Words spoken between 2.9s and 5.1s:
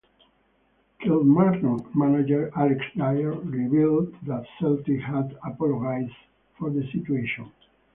Dyer revealed that Celtic